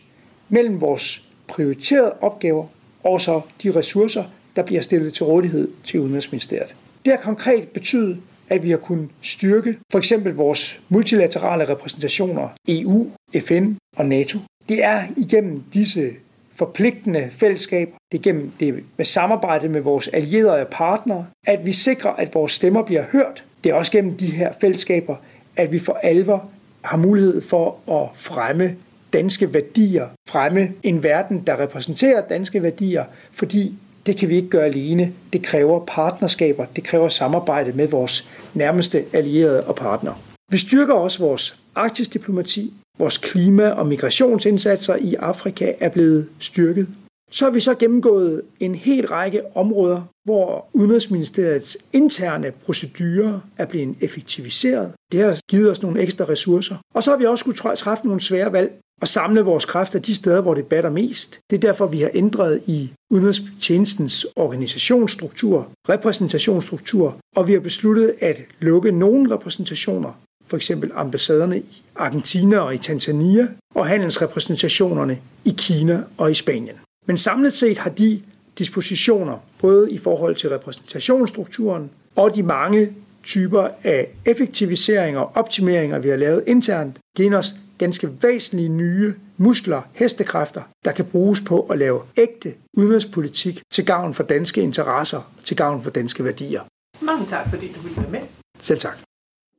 mellem 0.49 0.80
vores 0.80 1.25
prioriterede 1.49 2.12
opgaver 2.21 2.66
og 3.04 3.21
så 3.21 3.40
de 3.62 3.71
ressourcer, 3.71 4.25
der 4.57 4.62
bliver 4.62 4.83
stillet 4.83 5.14
til 5.14 5.25
rådighed 5.25 5.68
til 5.85 6.00
Udenrigsministeriet. 6.00 6.75
Det 7.04 7.12
har 7.12 7.21
konkret 7.21 7.68
betydet, 7.68 8.18
at 8.49 8.62
vi 8.62 8.71
har 8.71 8.76
kunnet 8.76 9.09
styrke 9.23 9.78
for 9.93 9.99
eksempel 9.99 10.35
vores 10.35 10.81
multilaterale 10.88 11.69
repræsentationer, 11.69 12.49
EU, 12.69 13.07
FN 13.40 13.73
og 13.97 14.07
NATO. 14.07 14.38
Det 14.69 14.85
er 14.85 15.02
igennem 15.17 15.62
disse 15.75 16.11
forpligtende 16.55 17.31
fællesskaber, 17.31 17.93
det 18.12 18.19
er 18.19 18.23
gennem 18.23 18.52
det 18.61 18.85
med 18.97 19.05
samarbejde 19.05 19.69
med 19.69 19.81
vores 19.81 20.09
allierede 20.09 20.61
og 20.61 20.69
partnere, 20.69 21.26
at 21.47 21.67
vi 21.67 21.73
sikrer, 21.73 22.11
at 22.11 22.35
vores 22.35 22.52
stemmer 22.52 22.83
bliver 22.83 23.05
hørt. 23.12 23.45
Det 23.64 23.71
er 23.71 23.75
også 23.75 23.93
gennem 23.93 24.17
de 24.17 24.26
her 24.26 24.52
fællesskaber, 24.61 25.17
at 25.57 25.73
vi 25.73 25.78
for 25.78 25.99
alvor 26.02 26.50
har 26.83 26.97
mulighed 26.97 27.40
for 27.40 27.76
at 27.90 28.09
fremme 28.14 28.76
danske 29.12 29.55
værdier, 29.55 30.07
fremme 30.28 30.73
en 30.83 31.02
verden, 31.02 31.43
der 31.47 31.61
repræsenterer 31.61 32.28
danske 32.28 32.62
værdier, 32.62 33.05
fordi 33.33 33.75
det 34.09 34.17
kan 34.17 34.29
vi 34.29 34.37
ikke 34.37 34.49
gøre 34.49 34.65
alene. 34.65 35.12
Det 35.33 35.43
kræver 35.43 35.85
partnerskaber, 35.87 36.65
det 36.77 36.85
kræver 36.85 37.09
samarbejde 37.09 37.73
med 37.73 37.88
vores 37.88 38.29
nærmeste 38.55 39.05
allierede 39.12 39.61
og 39.61 39.77
partnere. 39.77 40.15
Vi 40.50 40.59
styrker 40.59 40.95
også 40.95 41.19
vores 41.19 41.57
arktisk 41.75 42.12
diplomati. 42.12 42.73
Vores 42.99 43.19
klima- 43.19 43.69
og 43.69 43.87
migrationsindsatser 43.87 44.97
i 44.97 45.15
Afrika 45.15 45.73
er 45.81 45.88
blevet 45.88 46.29
styrket. 46.38 46.87
Så 47.31 47.45
har 47.45 47.53
vi 47.53 47.61
så 47.61 47.75
gennemgået 47.75 48.43
en 48.61 48.75
hel 48.75 49.07
række 49.07 49.57
områder, 49.57 50.03
hvor 50.25 50.67
Udenrigsministeriets 50.73 51.79
interne 51.93 52.50
procedurer 52.50 53.41
er 53.59 53.67
blevet 53.67 53.97
effektiviseret. 54.00 54.93
Det 55.12 55.21
har 55.21 55.38
givet 55.50 55.71
os 55.71 55.83
nogle 55.83 56.00
ekstra 56.00 56.25
ressourcer. 56.25 56.77
Og 56.95 57.03
så 57.03 57.11
har 57.11 57.19
vi 57.19 57.27
også 57.27 57.43
skulle 57.43 57.77
træffe 57.77 58.07
nogle 58.07 58.21
svære 58.21 58.53
valg 58.53 58.73
og 59.00 59.09
samle 59.09 59.40
vores 59.40 59.64
kræfter 59.64 59.99
de 59.99 60.14
steder, 60.14 60.40
hvor 60.40 60.55
det 60.55 60.67
batter 60.67 60.90
mest. 60.90 61.40
Det 61.50 61.57
er 61.57 61.61
derfor, 61.61 61.87
vi 61.87 62.00
har 62.00 62.11
ændret 62.14 62.62
i 62.67 62.90
Udenrigstjenestens 63.11 64.26
organisationsstruktur, 64.37 65.69
repræsentationsstruktur, 65.88 67.17
og 67.37 67.49
vi 67.49 67.52
har 67.52 67.61
besluttet 67.61 68.14
at 68.21 68.43
lukke 68.61 68.93
nogle 68.93 69.35
repræsentationer, 69.35 70.12
for 70.47 70.57
eksempel 70.57 70.90
ambassaderne 70.95 71.59
i 71.59 71.83
Argentina 71.97 72.59
og 72.59 72.75
i 72.75 72.78
Tanzania, 72.78 73.49
og 73.75 73.87
handelsrepræsentationerne 73.87 75.19
i 75.45 75.55
Kina 75.59 76.02
og 76.19 76.31
i 76.31 76.35
Spanien. 76.35 76.76
Men 77.07 77.19
samlet 77.19 77.52
set 77.52 77.78
har 77.78 77.90
de 77.90 78.21
dispositioner, 78.59 79.38
både 79.61 79.90
i 79.90 79.99
forhold 79.99 80.37
til 80.37 80.50
repræsentationsstrukturen 80.50 81.90
og 82.17 82.35
de 82.35 82.43
mange 82.43 82.93
typer 83.25 83.69
af 83.85 84.09
effektiviseringer 84.25 85.21
og 85.21 85.33
optimeringer, 85.35 85.99
vi 85.99 86.09
har 86.09 86.17
lavet 86.17 86.45
internt, 86.47 86.97
givet 87.17 87.35
os 87.35 87.55
ganske 87.79 88.23
væsentlige 88.23 88.69
nye 88.69 89.15
muskler, 89.37 89.83
hestekræfter, 89.93 90.63
der 90.85 90.93
kan 90.93 91.05
bruges 91.05 91.41
på 91.41 91.61
at 91.61 91.79
lave 91.79 92.01
ægte 92.17 92.55
udenrigspolitik 92.73 93.63
til 93.71 93.87
gavn 93.87 94.15
for 94.15 94.23
danske 94.23 94.61
interesser, 94.61 95.33
til 95.45 95.57
gavn 95.57 95.83
for 95.83 95.91
danske 95.91 96.25
værdier. 96.25 96.61
Mange 97.01 97.27
tak, 97.27 97.51
fordi 97.51 97.73
du 97.73 97.81
ville 97.81 97.97
være 97.97 98.11
med. 98.11 98.21
Selv 98.59 98.79
tak. 98.79 98.99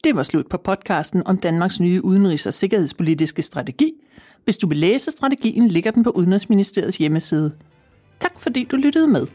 Det 0.03 0.15
var 0.15 0.23
slut 0.23 0.47
på 0.49 0.57
podcasten 0.57 1.23
om 1.25 1.37
Danmarks 1.37 1.79
nye 1.79 2.01
udenrigs- 2.03 2.47
og 2.47 2.53
sikkerhedspolitiske 2.53 3.41
strategi. 3.41 3.93
Hvis 4.43 4.57
du 4.57 4.67
vil 4.67 4.77
læse 4.77 5.11
strategien, 5.11 5.67
ligger 5.67 5.91
den 5.91 6.03
på 6.03 6.09
Udenrigsministeriets 6.09 6.97
hjemmeside. 6.97 7.51
Tak 8.19 8.39
fordi 8.39 8.63
du 8.63 8.75
lyttede 8.75 9.07
med. 9.07 9.27